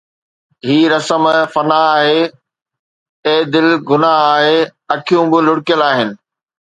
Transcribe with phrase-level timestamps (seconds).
[0.67, 1.25] هي رسم
[1.55, 2.21] فنا آهي،
[3.25, 4.59] اي دل گناهه آهي،
[4.95, 6.09] اکيون به لڙڪيل آهن